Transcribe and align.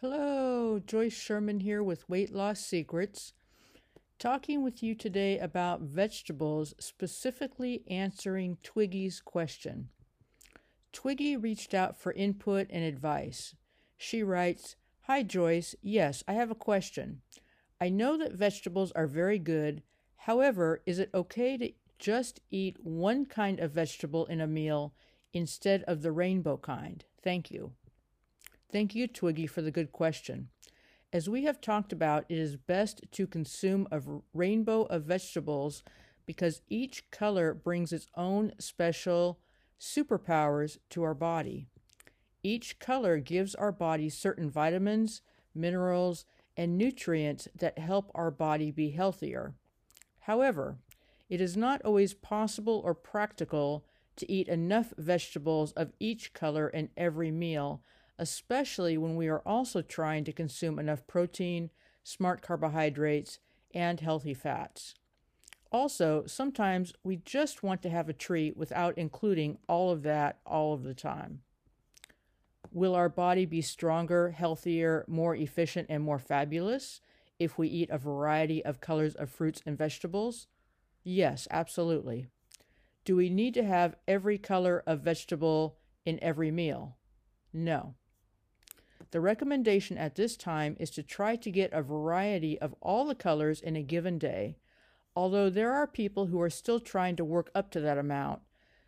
Hello, 0.00 0.78
Joyce 0.78 1.12
Sherman 1.12 1.58
here 1.58 1.82
with 1.82 2.08
Weight 2.08 2.32
Loss 2.32 2.60
Secrets. 2.60 3.32
Talking 4.20 4.62
with 4.62 4.80
you 4.80 4.94
today 4.94 5.40
about 5.40 5.80
vegetables, 5.80 6.72
specifically 6.78 7.82
answering 7.88 8.58
Twiggy's 8.62 9.20
question. 9.20 9.88
Twiggy 10.92 11.36
reached 11.36 11.74
out 11.74 11.98
for 11.98 12.12
input 12.12 12.68
and 12.70 12.84
advice. 12.84 13.56
She 13.96 14.22
writes 14.22 14.76
Hi, 15.08 15.24
Joyce. 15.24 15.74
Yes, 15.82 16.22
I 16.28 16.34
have 16.34 16.52
a 16.52 16.54
question. 16.54 17.22
I 17.80 17.88
know 17.88 18.16
that 18.18 18.34
vegetables 18.34 18.92
are 18.92 19.08
very 19.08 19.40
good. 19.40 19.82
However, 20.14 20.80
is 20.86 21.00
it 21.00 21.10
okay 21.12 21.56
to 21.56 21.72
just 21.98 22.38
eat 22.52 22.76
one 22.84 23.26
kind 23.26 23.58
of 23.58 23.72
vegetable 23.72 24.26
in 24.26 24.40
a 24.40 24.46
meal 24.46 24.94
instead 25.32 25.82
of 25.88 26.02
the 26.02 26.12
rainbow 26.12 26.56
kind? 26.56 27.04
Thank 27.20 27.50
you. 27.50 27.72
Thank 28.70 28.94
you, 28.94 29.06
Twiggy, 29.08 29.46
for 29.46 29.62
the 29.62 29.70
good 29.70 29.92
question. 29.92 30.48
As 31.10 31.28
we 31.28 31.44
have 31.44 31.60
talked 31.60 31.90
about, 31.90 32.26
it 32.28 32.36
is 32.36 32.56
best 32.56 33.00
to 33.12 33.26
consume 33.26 33.88
a 33.90 34.02
rainbow 34.34 34.82
of 34.82 35.04
vegetables 35.04 35.82
because 36.26 36.60
each 36.68 37.10
color 37.10 37.54
brings 37.54 37.94
its 37.94 38.08
own 38.14 38.52
special 38.58 39.40
superpowers 39.80 40.76
to 40.90 41.02
our 41.02 41.14
body. 41.14 41.66
Each 42.42 42.78
color 42.78 43.18
gives 43.18 43.54
our 43.54 43.72
body 43.72 44.10
certain 44.10 44.50
vitamins, 44.50 45.22
minerals, 45.54 46.26
and 46.54 46.76
nutrients 46.76 47.48
that 47.56 47.78
help 47.78 48.10
our 48.14 48.30
body 48.30 48.70
be 48.70 48.90
healthier. 48.90 49.54
However, 50.20 50.76
it 51.30 51.40
is 51.40 51.56
not 51.56 51.80
always 51.86 52.12
possible 52.12 52.82
or 52.84 52.94
practical 52.94 53.86
to 54.16 54.30
eat 54.30 54.48
enough 54.48 54.92
vegetables 54.98 55.72
of 55.72 55.92
each 55.98 56.34
color 56.34 56.68
in 56.68 56.90
every 56.98 57.30
meal 57.30 57.82
especially 58.18 58.98
when 58.98 59.16
we 59.16 59.28
are 59.28 59.42
also 59.46 59.82
trying 59.82 60.24
to 60.24 60.32
consume 60.32 60.78
enough 60.78 61.06
protein, 61.06 61.70
smart 62.02 62.42
carbohydrates, 62.42 63.38
and 63.74 64.00
healthy 64.00 64.34
fats. 64.34 64.94
Also, 65.70 66.24
sometimes 66.26 66.92
we 67.04 67.16
just 67.16 67.62
want 67.62 67.82
to 67.82 67.90
have 67.90 68.08
a 68.08 68.14
treat 68.14 68.56
without 68.56 68.96
including 68.96 69.58
all 69.68 69.90
of 69.90 70.02
that 70.02 70.38
all 70.46 70.72
of 70.72 70.82
the 70.82 70.94
time. 70.94 71.42
Will 72.72 72.94
our 72.94 73.08
body 73.08 73.46
be 73.46 73.62
stronger, 73.62 74.30
healthier, 74.30 75.04
more 75.06 75.34
efficient, 75.34 75.86
and 75.90 76.02
more 76.02 76.18
fabulous 76.18 77.00
if 77.38 77.56
we 77.58 77.68
eat 77.68 77.90
a 77.90 77.98
variety 77.98 78.64
of 78.64 78.80
colors 78.80 79.14
of 79.14 79.30
fruits 79.30 79.62
and 79.64 79.76
vegetables? 79.76 80.46
Yes, 81.04 81.46
absolutely. 81.50 82.26
Do 83.04 83.16
we 83.16 83.30
need 83.30 83.54
to 83.54 83.64
have 83.64 83.96
every 84.06 84.38
color 84.38 84.82
of 84.86 85.00
vegetable 85.00 85.78
in 86.04 86.18
every 86.22 86.50
meal? 86.50 86.96
No. 87.52 87.94
The 89.10 89.20
recommendation 89.20 89.96
at 89.96 90.16
this 90.16 90.36
time 90.36 90.76
is 90.78 90.90
to 90.90 91.02
try 91.02 91.36
to 91.36 91.50
get 91.50 91.72
a 91.72 91.82
variety 91.82 92.58
of 92.60 92.74
all 92.80 93.06
the 93.06 93.14
colors 93.14 93.60
in 93.60 93.74
a 93.74 93.82
given 93.82 94.18
day, 94.18 94.58
although 95.16 95.48
there 95.48 95.72
are 95.72 95.86
people 95.86 96.26
who 96.26 96.40
are 96.40 96.50
still 96.50 96.78
trying 96.78 97.16
to 97.16 97.24
work 97.24 97.50
up 97.54 97.70
to 97.70 97.80
that 97.80 97.96
amount, 97.96 98.42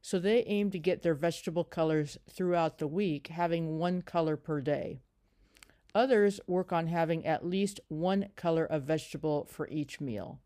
so 0.00 0.18
they 0.18 0.42
aim 0.44 0.70
to 0.70 0.78
get 0.78 1.02
their 1.02 1.14
vegetable 1.14 1.64
colors 1.64 2.16
throughout 2.30 2.78
the 2.78 2.86
week, 2.86 3.26
having 3.26 3.78
one 3.78 4.00
color 4.00 4.36
per 4.36 4.60
day. 4.60 5.00
Others 5.94 6.40
work 6.46 6.72
on 6.72 6.86
having 6.86 7.26
at 7.26 7.46
least 7.46 7.80
one 7.88 8.28
color 8.36 8.64
of 8.64 8.84
vegetable 8.84 9.46
for 9.50 9.68
each 9.68 10.00
meal. 10.00 10.40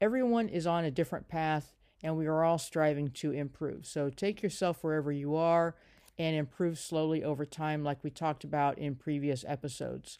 Everyone 0.00 0.48
is 0.48 0.66
on 0.66 0.84
a 0.84 0.90
different 0.90 1.28
path, 1.28 1.74
and 2.02 2.16
we 2.16 2.26
are 2.26 2.44
all 2.44 2.58
striving 2.58 3.10
to 3.10 3.30
improve. 3.30 3.86
So 3.86 4.10
take 4.10 4.42
yourself 4.42 4.82
wherever 4.82 5.10
you 5.10 5.34
are 5.36 5.74
and 6.18 6.36
improve 6.36 6.78
slowly 6.78 7.22
over 7.22 7.44
time, 7.44 7.84
like 7.84 8.02
we 8.02 8.10
talked 8.10 8.44
about 8.44 8.78
in 8.78 8.94
previous 8.94 9.44
episodes. 9.46 10.18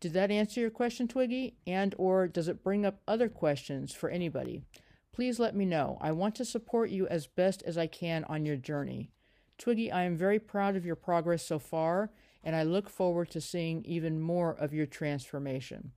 Did 0.00 0.12
that 0.14 0.30
answer 0.30 0.60
your 0.60 0.70
question, 0.70 1.08
Twiggy? 1.08 1.56
And 1.66 1.94
or 1.98 2.26
does 2.26 2.48
it 2.48 2.64
bring 2.64 2.86
up 2.86 3.00
other 3.06 3.28
questions 3.28 3.92
for 3.92 4.08
anybody? 4.08 4.62
Please 5.12 5.38
let 5.38 5.54
me 5.54 5.66
know. 5.66 5.98
I 6.00 6.12
want 6.12 6.34
to 6.36 6.44
support 6.44 6.90
you 6.90 7.06
as 7.08 7.26
best 7.26 7.62
as 7.64 7.76
I 7.76 7.86
can 7.86 8.24
on 8.24 8.46
your 8.46 8.56
journey. 8.56 9.10
Twiggy, 9.58 9.92
I 9.92 10.04
am 10.04 10.16
very 10.16 10.38
proud 10.38 10.76
of 10.76 10.86
your 10.86 10.96
progress 10.96 11.44
so 11.44 11.58
far, 11.58 12.10
and 12.42 12.56
I 12.56 12.62
look 12.62 12.88
forward 12.88 13.30
to 13.32 13.40
seeing 13.40 13.84
even 13.84 14.18
more 14.18 14.54
of 14.54 14.72
your 14.72 14.86
transformation. 14.86 15.92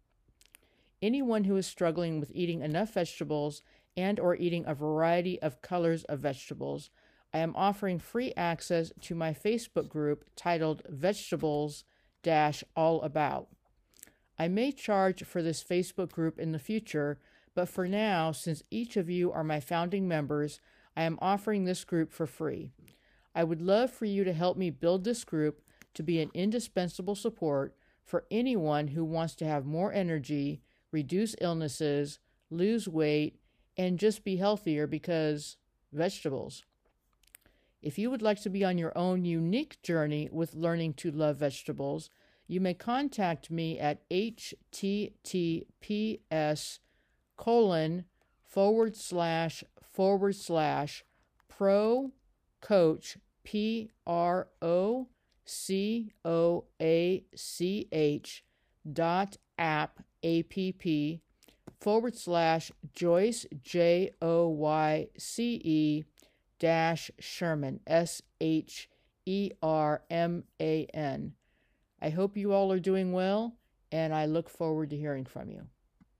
Anyone 1.01 1.45
who 1.45 1.56
is 1.56 1.66
struggling 1.66 2.19
with 2.19 2.31
eating 2.33 2.62
enough 2.62 2.94
vegetables 2.94 3.62
and 3.95 4.19
or 4.19 4.35
eating 4.35 4.66
a 4.66 4.75
variety 4.75 5.41
of 5.41 5.62
colors 5.62 6.03
of 6.06 6.19
vegetables 6.19 6.89
I 7.33 7.39
am 7.39 7.55
offering 7.55 7.97
free 7.97 8.31
access 8.38 8.91
to 9.01 9.16
my 9.16 9.33
Facebook 9.33 9.89
group 9.89 10.25
titled 10.35 10.83
Vegetables 10.88 11.83
All 12.75 13.01
About. 13.01 13.47
I 14.38 14.47
may 14.47 14.71
charge 14.71 15.23
for 15.23 15.41
this 15.41 15.63
Facebook 15.63 16.11
group 16.11 16.38
in 16.39 16.51
the 16.51 16.59
future, 16.59 17.19
but 17.55 17.69
for 17.69 17.88
now, 17.88 18.31
since 18.31 18.63
each 18.69 18.97
of 18.97 19.09
you 19.09 19.31
are 19.31 19.44
my 19.44 19.59
founding 19.59 20.07
members, 20.07 20.59
I 20.95 21.03
am 21.03 21.17
offering 21.21 21.66
this 21.66 21.83
group 21.83 22.11
for 22.11 22.27
free. 22.27 22.71
I 23.33 23.44
would 23.44 23.61
love 23.61 23.91
for 23.91 24.05
you 24.05 24.23
to 24.23 24.33
help 24.33 24.57
me 24.57 24.69
build 24.69 25.03
this 25.03 25.23
group 25.23 25.61
to 25.95 26.03
be 26.03 26.21
an 26.21 26.29
indispensable 26.35 27.15
support 27.15 27.75
for 28.03 28.25
anyone 28.29 28.89
who 28.89 29.03
wants 29.03 29.33
to 29.35 29.45
have 29.45 29.65
more 29.65 29.91
energy, 29.91 30.61
reduce 30.91 31.35
illnesses, 31.41 32.19
lose 32.51 32.88
weight, 32.88 33.39
and 33.75 33.97
just 33.97 34.23
be 34.23 34.35
healthier 34.35 34.85
because 34.85 35.57
vegetables. 35.91 36.63
If 37.83 37.99
you 37.99 38.09
would 38.09 38.21
like 38.21 38.41
to 38.44 38.49
be 38.49 38.63
on 38.63 38.77
your 38.77 38.97
own 38.97 39.25
unique 39.25 39.81
journey 39.83 40.29
with 40.31 40.55
learning 40.55 40.94
to 40.95 41.11
love 41.11 41.35
vegetables, 41.35 42.09
you 42.47 42.61
may 42.61 42.73
contact 42.73 43.51
me 43.51 43.77
at 43.77 44.09
https 44.09 44.39
colon 47.35 48.05
forward 48.41 48.95
slash 48.95 49.66
forward 49.81 50.35
slash 50.35 51.03
pro 51.49 52.13
coach 52.61 53.17
p 53.44 53.89
r 54.07 54.47
o 54.61 55.09
c 55.44 56.13
o 56.23 56.63
a 56.81 57.25
c 57.35 57.89
h 57.91 58.45
dot 58.89 59.35
app 59.57 60.00
app 60.23 60.53
forward 61.81 62.15
slash 62.15 62.71
joyce 62.94 63.45
j 63.61 64.11
o 64.21 64.47
y 64.47 65.09
c 65.17 65.59
e 65.65 66.05
dash 66.63 67.12
Sherman, 67.19 67.81
S 67.85 68.22
H 68.40 68.88
E 69.25 69.51
R 69.62 70.01
M 70.09 70.46
A 70.62 70.85
N. 70.94 71.34
I 72.01 72.09
hope 72.09 72.38
you 72.38 72.53
all 72.53 72.72
are 72.72 72.79
doing 72.79 73.12
well, 73.12 73.57
and 73.91 74.16
I 74.16 74.28
look 74.28 74.50
forward 74.50 74.90
to 74.91 74.97
hearing 74.97 75.25
from 75.25 75.51
you. 75.51 75.68